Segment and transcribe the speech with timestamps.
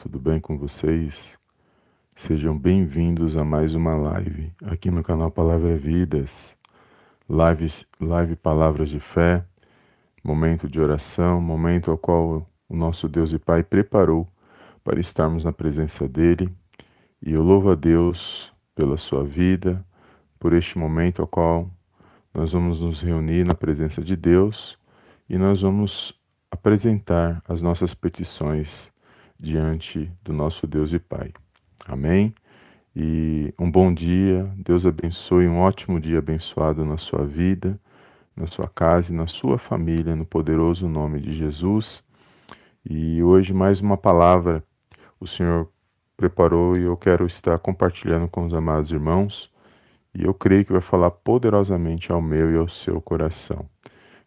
[0.00, 1.38] tudo bem com vocês?
[2.14, 6.56] Sejam bem-vindos a mais uma live aqui no canal Palavra Vidas.
[7.28, 9.44] Live, live Palavras de Fé,
[10.24, 14.26] momento de oração, momento ao qual o nosso Deus e Pai preparou
[14.82, 16.50] para estarmos na presença dEle.
[17.20, 19.84] E eu louvo a Deus pela sua vida,
[20.38, 21.70] por este momento ao qual
[22.32, 24.78] nós vamos nos reunir na presença de Deus
[25.28, 26.18] e nós vamos
[26.50, 28.90] apresentar as nossas petições
[29.40, 31.32] diante do nosso Deus e Pai.
[31.88, 32.34] Amém?
[32.94, 37.80] E um bom dia, Deus abençoe, um ótimo dia abençoado na sua vida,
[38.36, 42.04] na sua casa e na sua família, no poderoso nome de Jesus.
[42.84, 44.62] E hoje mais uma palavra
[45.18, 45.68] o Senhor
[46.16, 49.50] preparou e eu quero estar compartilhando com os amados irmãos.
[50.14, 53.64] E eu creio que vai falar poderosamente ao meu e ao seu coração.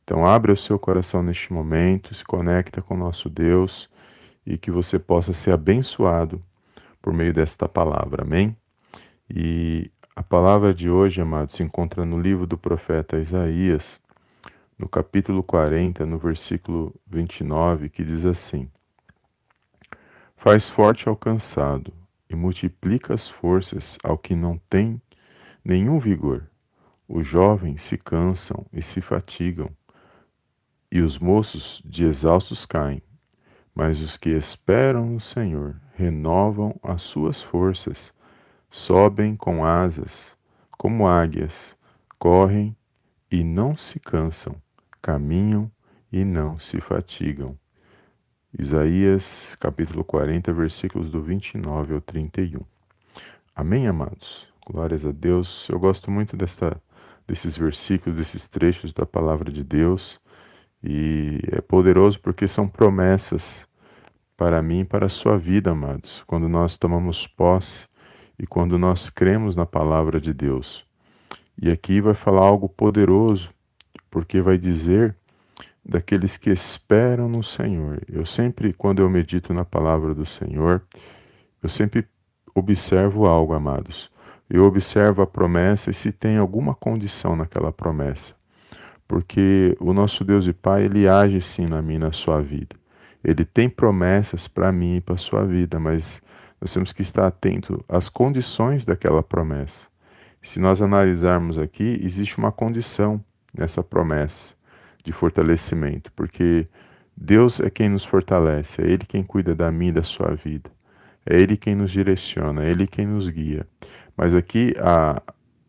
[0.04, 3.90] Então, abre o seu coração neste momento, se conecta com o nosso Deus
[4.46, 6.44] e que você possa ser abençoado
[7.02, 8.24] por meio desta palavra.
[8.24, 8.56] Amém?
[9.30, 14.00] E a palavra de hoje, amados, se encontra no livro do profeta Isaías,
[14.78, 18.70] no capítulo 40, no versículo 29, que diz assim:
[20.36, 21.94] Faz forte ao cansado
[22.30, 25.02] e multiplica as forças ao que não tem
[25.64, 26.50] nenhum vigor.
[27.08, 29.70] Os jovens se cansam e se fatigam
[30.94, 33.02] e os moços de exaustos caem,
[33.74, 38.14] mas os que esperam no Senhor renovam as suas forças,
[38.70, 40.38] sobem com asas,
[40.78, 41.76] como águias,
[42.20, 42.76] correm
[43.32, 44.56] e não se cansam,
[45.02, 45.72] caminham
[46.12, 47.58] e não se fatigam.
[48.58, 52.62] Isaías capítulo 40, versículos do 29 ao 31.
[53.56, 54.48] Amém, amados?
[54.66, 55.68] Glórias a Deus.
[55.70, 56.80] Eu gosto muito desta,
[57.28, 60.22] desses versículos, desses trechos da palavra de Deus.
[60.84, 63.66] E é poderoso porque são promessas
[64.36, 67.88] para mim e para a sua vida, amados, quando nós tomamos posse
[68.38, 70.86] e quando nós cremos na palavra de Deus.
[71.62, 73.52] E aqui vai falar algo poderoso,
[74.12, 75.16] porque vai dizer
[75.86, 78.02] daqueles que esperam no Senhor.
[78.12, 80.82] Eu sempre, quando eu medito na palavra do Senhor,
[81.62, 82.06] eu sempre
[82.54, 84.12] observo algo, amados.
[84.50, 88.36] Eu observo a promessa e se tem alguma condição naquela promessa
[89.14, 92.76] porque o nosso Deus e Pai, ele age sim na minha na sua vida.
[93.24, 96.20] Ele tem promessas para mim e para sua vida, mas
[96.60, 99.86] nós temos que estar atento às condições daquela promessa.
[100.42, 103.24] Se nós analisarmos aqui, existe uma condição
[103.56, 104.56] nessa promessa
[105.04, 106.68] de fortalecimento, porque
[107.16, 110.72] Deus é quem nos fortalece, é Ele quem cuida da minha e da sua vida,
[111.24, 113.68] é Ele quem nos direciona, é Ele quem nos guia.
[114.18, 115.22] Mas aqui a,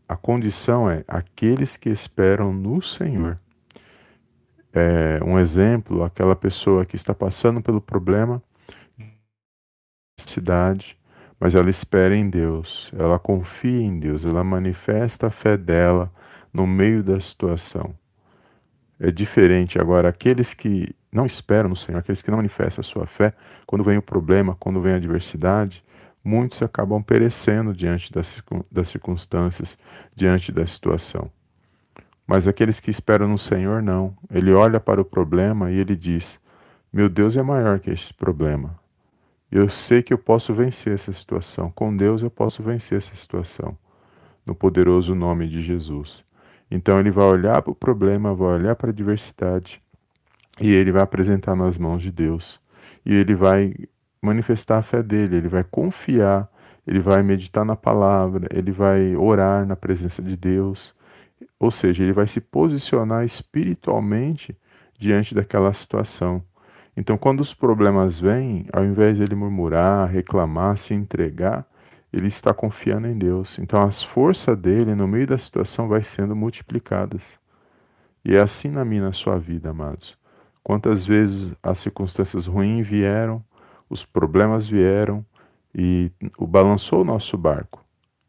[0.09, 3.39] a condição é aqueles que esperam no Senhor.
[4.73, 8.43] É, um exemplo, aquela pessoa que está passando pelo problema,
[10.19, 10.99] cidade,
[11.39, 16.13] mas ela espera em Deus, ela confia em Deus, ela manifesta a fé dela
[16.53, 17.95] no meio da situação.
[18.99, 23.07] É diferente agora aqueles que não esperam no Senhor, aqueles que não manifestam a sua
[23.07, 23.33] fé,
[23.67, 25.85] quando vem o problema, quando vem a adversidade,
[26.25, 28.43] muitos acabam perecendo diante das,
[28.89, 29.79] circunstâncias,
[30.17, 31.31] diante da situação.
[32.27, 34.17] Mas aqueles que esperam no Senhor, não.
[34.31, 36.41] Ele olha para o problema e ele diz:
[36.91, 38.79] Meu Deus é maior que este problema.
[39.53, 41.71] Eu sei que eu posso vencer essa situação.
[41.71, 43.77] Com Deus eu posso vencer essa situação.
[44.45, 46.25] No poderoso nome de Jesus.
[46.71, 49.81] Então ele vai olhar para o problema, vai olhar para a adversidade
[50.61, 52.61] e ele vai apresentar nas mãos de Deus.
[53.05, 53.75] E ele vai
[54.25, 56.49] manifestar a fé dele, ele vai confiar,
[56.87, 60.95] ele vai meditar na palavra, ele vai orar na presença de Deus.
[61.59, 64.57] Ou seja, ele vai se posicionar espiritualmente
[64.99, 66.43] diante daquela situação.
[66.97, 71.67] Então, quando os problemas vêm, ao invés de ele murmurar, reclamar, se entregar,
[72.13, 73.59] ele está confiando em Deus.
[73.59, 77.39] Então, as forças dele no meio da situação vai sendo multiplicadas.
[78.25, 80.17] E é assim na minha na sua vida, amados.
[80.63, 83.45] Quantas vezes as circunstâncias ruins vieram,
[83.95, 85.25] os problemas vieram
[85.73, 87.85] e o balançou o nosso barco.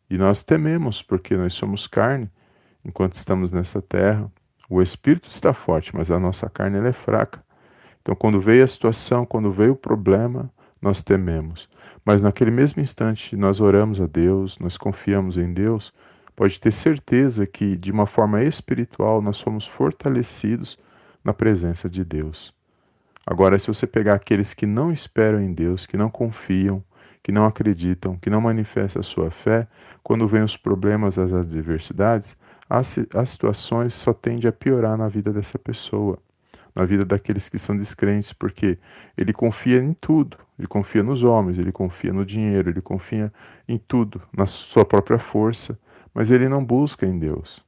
[0.08, 2.30] E nós tememos, porque nós somos carne
[2.86, 4.32] enquanto estamos nessa terra.
[4.70, 7.44] O espírito está forte, mas a nossa carne ela é fraca.
[8.00, 11.68] Então, quando veio a situação, quando veio o problema, nós tememos.
[12.06, 15.92] Mas naquele mesmo instante, nós oramos a Deus, nós confiamos em Deus,
[16.36, 20.78] pode ter certeza que, de uma forma espiritual, nós somos fortalecidos
[21.24, 22.54] na presença de Deus.
[23.26, 26.84] Agora, se você pegar aqueles que não esperam em Deus, que não confiam,
[27.24, 29.68] que não acreditam, que não manifestam a sua fé,
[30.04, 32.38] quando vêm os problemas, as adversidades,
[32.70, 36.20] as, as situações só tendem a piorar na vida dessa pessoa.
[36.76, 38.78] na vida daqueles que são descrentes, porque
[39.18, 40.38] ele confia em tudo.
[40.60, 43.32] Ele confia nos homens, ele confia no dinheiro, ele confia
[43.68, 45.80] em tudo, na sua própria força,
[46.14, 47.64] mas ele não busca em Deus.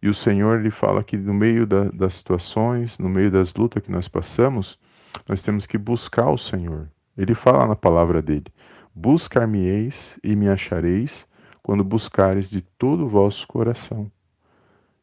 [0.00, 3.82] E o Senhor ele fala que no meio da, das situações, no meio das lutas
[3.82, 4.78] que nós passamos,
[5.28, 6.88] nós temos que buscar o Senhor.
[7.16, 8.46] Ele fala na palavra dele:
[8.94, 11.26] Buscar-me-eis e me achareis
[11.62, 14.10] quando buscares de todo o vosso coração.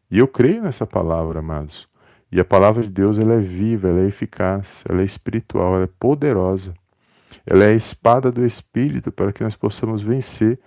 [0.09, 1.87] E eu creio nessa palavra, amados.
[2.31, 5.83] E a palavra de Deus ela é viva, ela é eficaz, ela é espiritual, ela
[5.83, 6.73] é poderosa.
[7.45, 10.59] Ela é a espada do Espírito para que nós possamos vencer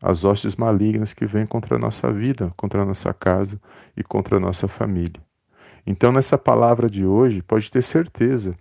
[0.00, 3.60] as hostes malignas que vêm contra a nossa vida, contra a nossa casa
[3.96, 5.20] e contra a nossa família.
[5.86, 8.56] Então, nessa palavra de hoje, pode ter certeza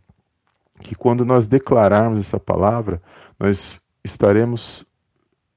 [0.81, 3.01] que quando nós declararmos essa palavra,
[3.39, 4.85] nós estaremos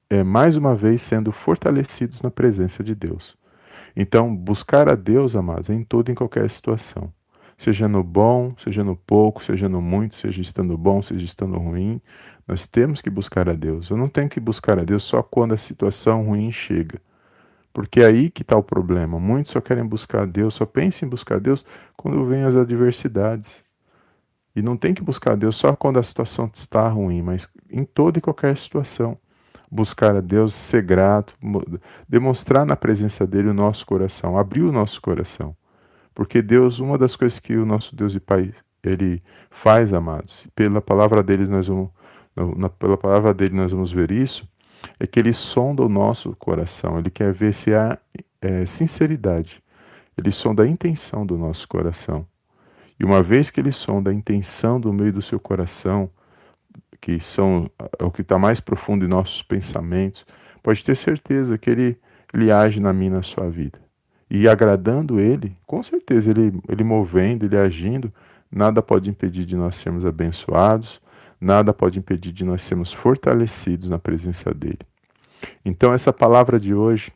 [0.09, 3.35] é, mais uma vez sendo fortalecidos na presença de Deus.
[3.95, 7.11] Então, buscar a Deus, amados, é em toda e em qualquer situação.
[7.57, 12.01] Seja no bom, seja no pouco, seja no muito, seja estando bom, seja estando ruim,
[12.47, 13.89] nós temos que buscar a Deus.
[13.89, 16.99] Eu não tenho que buscar a Deus só quando a situação ruim chega.
[17.71, 19.19] Porque é aí que está o problema.
[19.19, 21.65] Muitos só querem buscar a Deus, só pensam em buscar a Deus
[21.95, 23.63] quando vêm as adversidades.
[24.55, 27.83] E não tem que buscar a Deus só quando a situação está ruim, mas em
[27.83, 29.17] toda e qualquer situação.
[29.71, 31.35] Buscar a Deus, ser grato,
[32.07, 35.55] demonstrar na presença dele o nosso coração, abrir o nosso coração.
[36.13, 38.53] Porque Deus, uma das coisas que o nosso Deus e Pai,
[38.83, 41.89] ele faz, amados, pela palavra dele nós vamos,
[42.55, 44.47] na, pela palavra dele nós vamos ver isso,
[44.99, 47.97] é que ele sonda o nosso coração, ele quer ver se há
[48.41, 49.63] é, sinceridade,
[50.17, 52.27] ele sonda a intenção do nosso coração.
[52.99, 56.09] E uma vez que ele sonda a intenção do meio do seu coração,
[57.01, 57.69] que são
[57.99, 60.25] é o que está mais profundo em nossos pensamentos,
[60.61, 61.97] pode ter certeza que ele,
[62.33, 63.79] ele age na minha na sua vida.
[64.29, 68.11] E agradando ele, com certeza, ele, ele movendo, ele agindo,
[68.49, 71.01] nada pode impedir de nós sermos abençoados,
[71.39, 74.79] nada pode impedir de nós sermos fortalecidos na presença dele.
[75.65, 77.11] Então, essa palavra de hoje,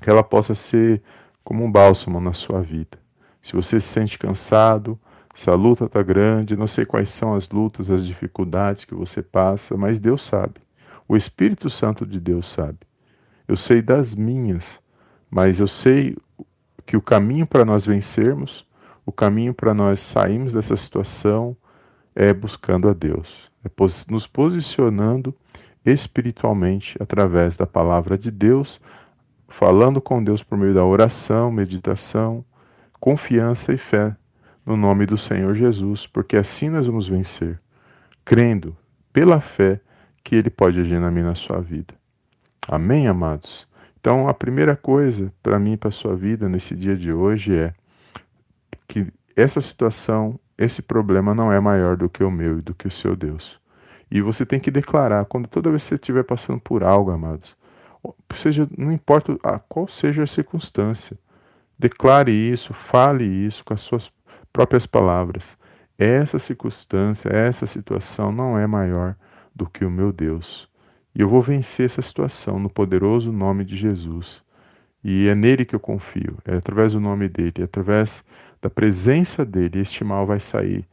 [0.00, 1.02] que ela possa ser
[1.44, 3.01] como um bálsamo na sua vida.
[3.42, 4.98] Se você se sente cansado,
[5.34, 9.22] se a luta está grande, não sei quais são as lutas, as dificuldades que você
[9.22, 10.60] passa, mas Deus sabe.
[11.08, 12.78] O Espírito Santo de Deus sabe.
[13.48, 14.78] Eu sei das minhas,
[15.30, 16.16] mas eu sei
[16.86, 18.66] que o caminho para nós vencermos,
[19.04, 21.56] o caminho para nós sairmos dessa situação
[22.14, 23.70] é buscando a Deus, é
[24.10, 25.34] nos posicionando
[25.84, 28.80] espiritualmente através da palavra de Deus,
[29.48, 32.44] falando com Deus por meio da oração, meditação,
[33.02, 34.16] confiança e fé
[34.64, 37.60] no nome do Senhor Jesus, porque assim nós vamos vencer,
[38.24, 38.76] crendo
[39.12, 39.80] pela fé
[40.22, 41.92] que Ele pode agir na minha na sua vida.
[42.68, 43.66] Amém, amados?
[43.98, 47.56] Então, a primeira coisa para mim e para a sua vida nesse dia de hoje
[47.56, 47.74] é
[48.86, 52.86] que essa situação, esse problema não é maior do que o meu e do que
[52.86, 53.60] o seu Deus.
[54.12, 57.56] E você tem que declarar, quando toda vez que você estiver passando por algo, amados,
[58.32, 61.18] seja, não importa a qual seja a circunstância,
[61.82, 64.08] Declare isso, fale isso com as suas
[64.52, 65.58] próprias palavras.
[65.98, 69.16] Essa circunstância, essa situação não é maior
[69.52, 70.70] do que o meu Deus.
[71.12, 74.44] E eu vou vencer essa situação no poderoso nome de Jesus.
[75.02, 78.24] E é nele que eu confio, é através do nome dele, é através
[78.60, 80.86] da presença dele, este mal vai sair.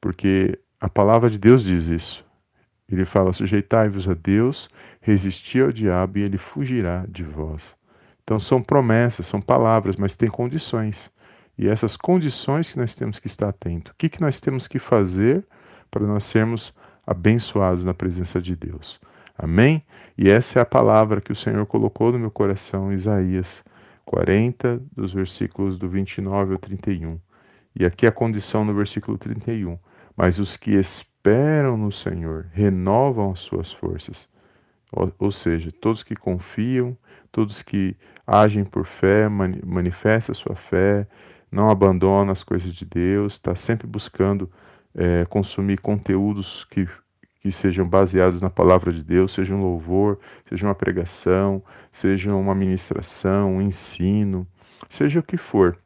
[0.00, 2.24] Porque a palavra de Deus diz isso.
[2.90, 4.70] Ele fala: sujeitai-vos a Deus,
[5.02, 7.76] resisti ao diabo e ele fugirá de vós.
[8.22, 11.10] Então são promessas, são palavras, mas tem condições.
[11.58, 13.92] E essas condições que nós temos que estar atento.
[13.92, 15.46] O que, que nós temos que fazer
[15.90, 16.74] para nós sermos
[17.06, 19.00] abençoados na presença de Deus?
[19.36, 19.84] Amém?
[20.16, 23.64] E essa é a palavra que o Senhor colocou no meu coração, Isaías
[24.04, 27.18] 40, dos versículos do 29 ao 31.
[27.74, 29.78] E aqui a condição no versículo 31.
[30.16, 34.28] Mas os que esperam no Senhor renovam as suas forças.
[34.92, 36.96] Ou, ou seja, todos que confiam,
[37.30, 41.06] todos que agem por fé, manifestam a sua fé,
[41.50, 44.50] não abandonam as coisas de Deus, está sempre buscando
[44.94, 46.88] é, consumir conteúdos que,
[47.40, 52.54] que sejam baseados na palavra de Deus, seja um louvor, seja uma pregação, seja uma
[52.54, 54.46] ministração, um ensino,
[54.88, 55.78] seja o que for.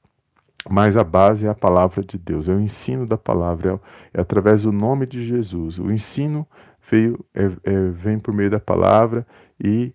[0.69, 3.81] Mas a base é a palavra de Deus, é o ensino da palavra,
[4.15, 5.79] é, é através do nome de Jesus.
[5.79, 6.47] O ensino
[6.91, 9.27] veio, é, é, vem por meio da palavra
[9.63, 9.93] e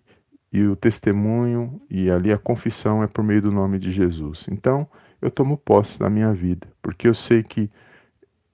[0.52, 4.46] e o testemunho e ali a confissão é por meio do nome de Jesus.
[4.50, 4.86] Então,
[5.20, 7.70] eu tomo posse da minha vida, porque eu sei que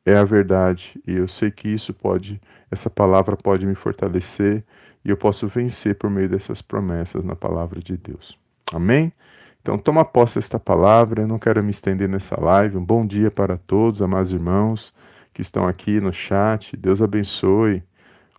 [0.07, 2.41] é a verdade e eu sei que isso pode,
[2.71, 4.65] essa palavra pode me fortalecer
[5.05, 8.39] e eu posso vencer por meio dessas promessas na palavra de Deus.
[8.73, 9.13] Amém?
[9.61, 11.23] Então, toma posse desta palavra.
[11.23, 12.77] Eu não quero me estender nessa live.
[12.77, 14.95] Um bom dia para todos, amados irmãos
[15.33, 16.77] que estão aqui no chat.
[16.77, 17.83] Deus abençoe.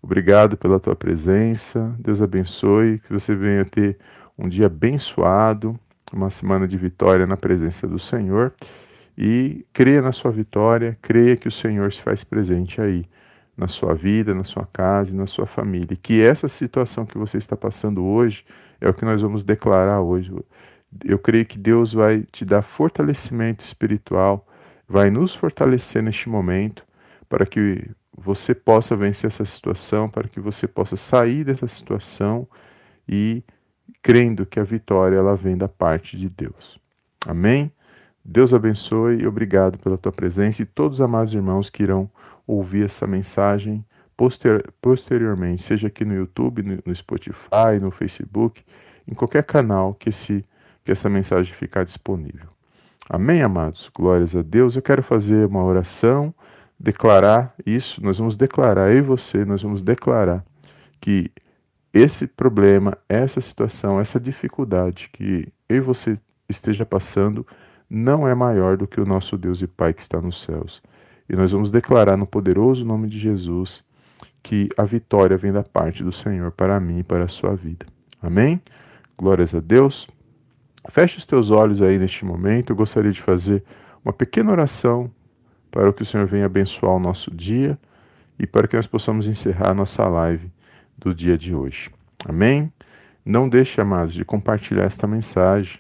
[0.02, 1.94] Obrigado pela tua presença.
[2.00, 3.00] Deus abençoe.
[3.00, 3.98] Que você venha ter
[4.38, 5.78] um dia abençoado,
[6.12, 8.54] uma semana de vitória na presença do Senhor.
[9.18, 13.06] E creia na sua vitória, creia que o Senhor se faz presente aí,
[13.58, 15.94] na sua vida, na sua casa e na sua família.
[15.94, 18.46] E que essa situação que você está passando hoje
[18.80, 20.34] é o que nós vamos declarar hoje.
[21.04, 24.48] Eu creio que Deus vai te dar fortalecimento espiritual,
[24.88, 26.84] vai nos fortalecer neste momento,
[27.28, 32.48] para que você possa vencer essa situação, para que você possa sair dessa situação
[33.08, 33.44] e
[34.02, 36.80] crendo que a vitória ela vem da parte de Deus.
[37.26, 37.72] Amém?
[38.24, 42.10] Deus abençoe e obrigado pela tua presença e todos os amados irmãos que irão
[42.46, 43.84] ouvir essa mensagem
[44.16, 48.62] poster posteriormente, seja aqui no YouTube, no, no Spotify, no Facebook,
[49.08, 50.44] em qualquer canal que, esse,
[50.84, 52.50] que essa mensagem ficar disponível.
[53.10, 53.90] Amém, amados?
[53.96, 54.76] Glórias a Deus.
[54.76, 56.34] Eu quero fazer uma oração,
[56.80, 58.04] declarar isso.
[58.04, 60.44] Nós vamos declarar, eu e você, nós vamos declarar
[61.02, 61.32] que
[61.94, 66.18] esse problema, essa situação, essa dificuldade que eu e você
[66.48, 67.46] esteja passando
[67.90, 70.82] não é maior do que o nosso Deus e Pai que está nos céus.
[71.28, 73.84] E nós vamos declarar no poderoso nome de Jesus
[74.42, 77.86] que a vitória vem da parte do Senhor para mim e para a sua vida.
[78.22, 78.62] Amém?
[79.18, 80.08] Glórias a Deus.
[80.90, 82.72] Feche os teus olhos aí neste momento.
[82.72, 83.64] Eu gostaria de fazer
[84.04, 85.12] uma pequena oração
[85.72, 87.78] para que o Senhor venha abençoar o nosso dia
[88.38, 90.52] e para que nós possamos encerrar a nossa live
[90.98, 91.90] do dia de hoje.
[92.26, 92.72] Amém?
[93.26, 95.80] Não deixe, amados, de compartilhar esta mensagem.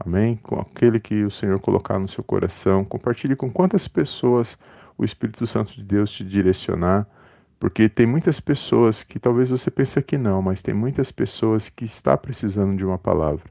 [0.00, 0.36] Amém?
[0.42, 2.84] Com aquele que o Senhor colocar no seu coração.
[2.84, 4.58] Compartilhe com quantas pessoas
[4.96, 7.06] o Espírito Santo de Deus te direcionar.
[7.58, 11.84] Porque tem muitas pessoas que talvez você pense que não, mas tem muitas pessoas que
[11.84, 13.44] está precisando de uma palavra.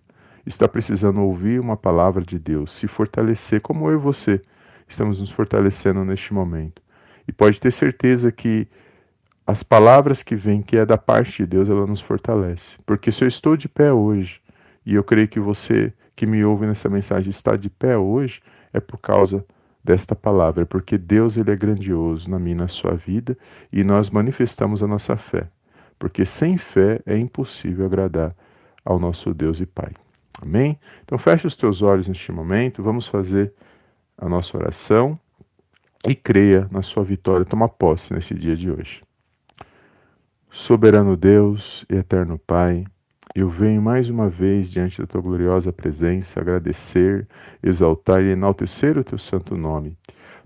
[0.45, 4.41] Está precisando ouvir uma palavra de Deus, se fortalecer, como eu e você
[4.87, 6.81] estamos nos fortalecendo neste momento.
[7.27, 8.67] E pode ter certeza que
[9.45, 12.77] as palavras que vêm, que é da parte de Deus, ela nos fortalece.
[12.85, 14.41] Porque se eu estou de pé hoje,
[14.85, 18.41] e eu creio que você que me ouve nessa mensagem está de pé hoje,
[18.73, 19.45] é por causa
[19.83, 23.37] desta palavra, porque Deus ele é grandioso na minha e na sua vida,
[23.71, 25.47] e nós manifestamos a nossa fé.
[25.97, 28.35] Porque sem fé é impossível agradar
[28.83, 29.91] ao nosso Deus e Pai.
[30.41, 30.77] Amém?
[31.03, 33.53] Então feche os teus olhos neste momento, vamos fazer
[34.17, 35.19] a nossa oração
[36.07, 39.03] e creia na sua vitória, toma posse nesse dia de hoje.
[40.49, 42.85] Soberano Deus e eterno Pai,
[43.35, 47.27] eu venho mais uma vez diante da tua gloriosa presença agradecer,
[47.61, 49.95] exaltar e enaltecer o teu santo nome.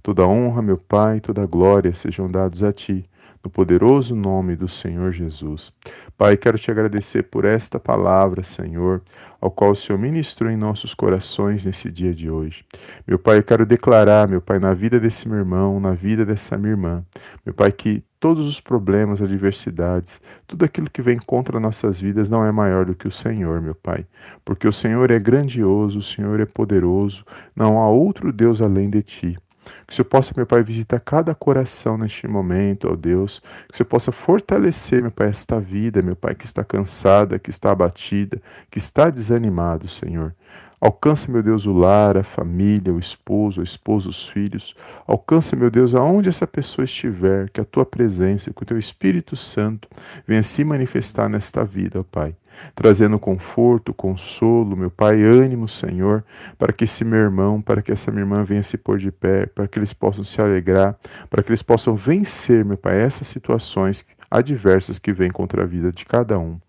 [0.04, 3.08] Toda honra, meu Pai, toda glória sejam dados a ti,
[3.44, 5.74] no poderoso nome do Senhor Jesus.
[6.18, 9.02] Pai, quero te agradecer por esta palavra, Senhor,
[9.40, 12.64] ao qual o Senhor ministrou em nossos corações nesse dia de hoje.
[13.08, 16.58] Meu Pai, eu quero declarar, meu Pai, na vida desse meu irmão, na vida dessa
[16.58, 17.04] minha irmã,
[17.44, 22.46] meu Pai, que todos os problemas, adversidades, tudo aquilo que vem contra nossas vidas não
[22.46, 24.06] é maior do que o Senhor, meu Pai.
[24.46, 29.02] Porque o Senhor é grandioso, o Senhor é poderoso, não há outro Deus além de
[29.02, 29.38] ti.
[29.86, 33.40] Que o Senhor possa, meu Pai, visitar cada coração neste momento, ó Deus.
[33.68, 37.50] Que o Senhor possa fortalecer, meu Pai, esta vida, meu Pai, que está cansada, que
[37.50, 40.34] está abatida, que está desanimado, Senhor.
[40.80, 44.76] Alcança, meu Deus, o lar, a família, o esposo, a esposa, os filhos.
[45.06, 49.36] Alcança, meu Deus, aonde essa pessoa estiver, que a tua presença, que o teu Espírito
[49.36, 49.88] Santo
[50.28, 52.36] venha se manifestar nesta vida, ó Pai
[52.76, 56.24] trazendo conforto, consolo, meu Pai, ânimo, Senhor,
[56.58, 59.46] para que esse meu irmão, para que essa minha irmã venha se pôr de pé,
[59.46, 60.98] para que eles possam se alegrar,
[61.30, 65.92] para que eles possam vencer, meu Pai, essas situações adversas que vêm contra a vida
[65.92, 66.60] de cada um.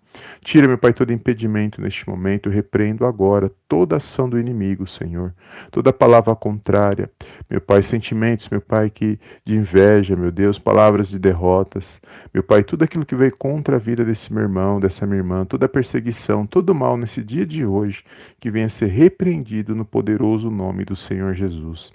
[0.44, 2.48] Tira, meu Pai, todo impedimento neste momento.
[2.48, 5.32] Eu repreendo agora toda ação do inimigo, Senhor.
[5.70, 7.10] Toda palavra contrária,
[7.48, 12.00] meu Pai, sentimentos, meu Pai, que de inveja, meu Deus, palavras de derrotas.
[12.34, 15.44] Meu Pai, tudo aquilo que veio contra a vida desse meu irmão, dessa minha irmã,
[15.44, 18.04] toda perseguição, todo mal nesse dia de hoje,
[18.40, 21.92] que venha ser repreendido no poderoso nome do Senhor Jesus.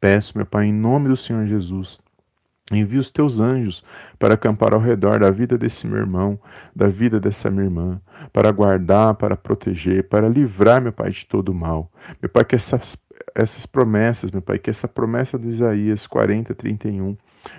[0.00, 2.00] Peço, meu Pai, em nome do Senhor Jesus
[2.70, 3.82] Envia os teus anjos
[4.18, 6.38] para acampar ao redor da vida desse meu irmão,
[6.74, 8.00] da vida dessa minha irmã,
[8.32, 11.90] para guardar, para proteger, para livrar, meu Pai, de todo mal.
[12.22, 12.96] Meu Pai, que essas,
[13.34, 17.16] essas promessas, meu Pai, que essa promessa de Isaías 40, 31,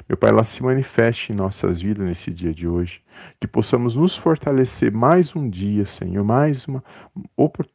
[0.07, 3.01] meu Pai, ela se manifeste em nossas vidas nesse dia de hoje.
[3.39, 6.83] Que possamos nos fortalecer mais um dia, Senhor, mais uma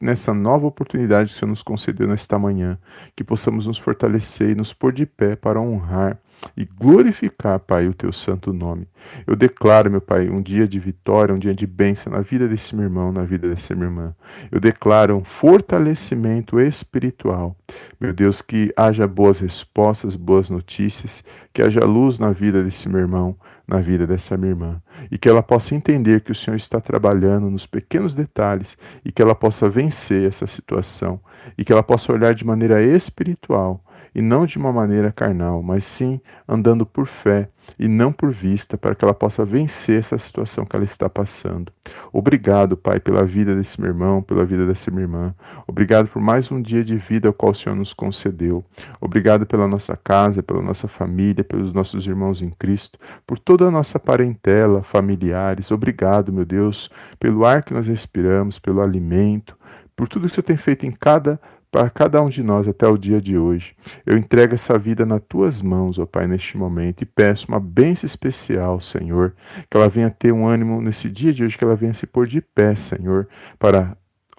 [0.01, 2.79] nessa nova oportunidade que o Senhor nos concedeu nesta manhã.
[3.15, 6.19] Que possamos nos fortalecer e nos pôr de pé para honrar
[6.57, 8.87] e glorificar, Pai, o teu santo nome.
[9.27, 12.75] Eu declaro, meu Pai, um dia de vitória, um dia de bênção na vida desse
[12.75, 14.15] meu irmão, na vida dessa minha irmã.
[14.51, 17.57] Eu declaro um fortalecimento espiritual.
[18.01, 23.01] Meu Deus, que haja boas respostas, boas notícias, que haja luz na vida desse meu
[23.01, 24.83] irmão, na vida dessa minha irmã.
[25.11, 29.21] E que ela possa entender que o Senhor está trabalhando nos pequenos detalhes e que
[29.21, 31.21] ela possa vencer essa situação
[31.57, 33.83] e que ela possa olhar de maneira espiritual
[34.17, 36.19] e não de uma maneira carnal, mas sim
[36.49, 40.75] andando por fé e não por vista, para que ela possa vencer essa situação que
[40.75, 41.71] ela está passando.
[42.11, 45.35] Obrigado, Pai, pela vida desse meu irmão, pela vida dessa minha irmã.
[45.67, 48.65] Obrigado por mais um dia de vida ao qual o Senhor nos concedeu.
[49.03, 53.71] Obrigado pela nossa casa, pela nossa família, pelos nossos irmãos em Cristo, por toda a
[53.71, 55.71] nossa parentela, familiares.
[55.71, 59.55] Obrigado, meu Deus, pelo ar que nós respiramos, pelo alimento,
[59.95, 61.39] por tudo que o Senhor tem feito em cada
[61.71, 63.75] para cada um de nós até o dia de hoje.
[64.05, 68.07] Eu entrego essa vida nas tuas mãos, ó Pai, neste momento, e peço uma bênção
[68.07, 69.35] especial, Senhor,
[69.71, 72.27] que ela venha ter um ânimo nesse dia de hoje, que ela venha se pôr
[72.27, 73.97] de pé, Senhor, para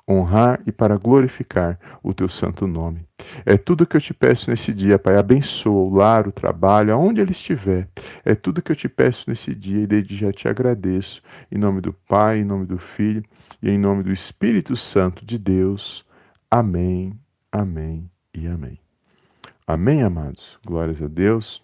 [0.10, 3.06] honrar e para glorificar o teu santo nome.
[3.46, 5.18] É tudo que eu te peço nesse dia, Pai.
[5.18, 7.90] Abençoa o lar, o trabalho, aonde ele estiver.
[8.24, 11.22] É tudo que eu te peço nesse dia e desde já te agradeço.
[11.52, 13.24] Em nome do Pai, em nome do Filho
[13.62, 16.07] e em nome do Espírito Santo de Deus.
[16.50, 17.14] Amém
[17.52, 18.78] Amém e amém.
[19.66, 20.60] Amém, amados.
[20.66, 21.64] Glórias a Deus.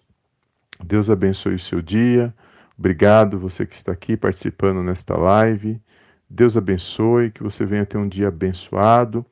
[0.82, 2.34] Deus abençoe o seu dia.
[2.76, 5.80] Obrigado você que está aqui participando nesta live.
[6.28, 9.24] Deus abençoe, que você venha ter um dia abençoado.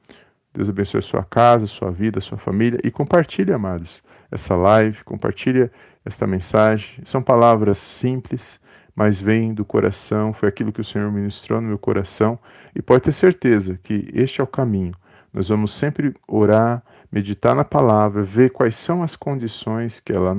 [0.54, 4.54] Deus abençoe a sua casa, a sua vida, a sua família e compartilhe, amados, essa
[4.54, 5.70] live, compartilhe
[6.04, 7.02] esta mensagem.
[7.04, 8.60] São palavras simples,
[8.94, 12.38] mas vêm do coração, foi aquilo que o Senhor ministrou no meu coração
[12.76, 14.94] e pode ter certeza que este é o caminho
[15.32, 20.34] nós vamos sempre orar, meditar na palavra, ver quais são as condições que ela,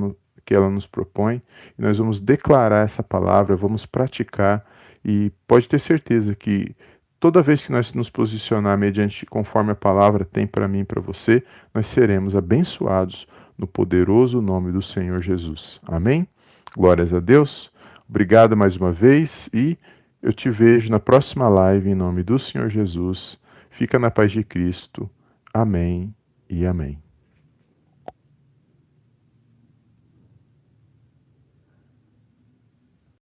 [0.45, 1.41] que ela nos propõe,
[1.77, 4.65] e nós vamos declarar essa palavra, vamos praticar,
[5.03, 6.75] e pode ter certeza que
[7.19, 11.01] toda vez que nós nos posicionar mediante conforme a palavra tem para mim e para
[11.01, 15.79] você, nós seremos abençoados no poderoso nome do Senhor Jesus.
[15.85, 16.27] Amém?
[16.75, 17.71] Glórias a Deus.
[18.09, 19.77] Obrigado mais uma vez e
[20.21, 23.39] eu te vejo na próxima live em nome do Senhor Jesus.
[23.73, 25.09] Fica na paz de Cristo.
[25.53, 26.15] Amém
[26.47, 27.02] e amém.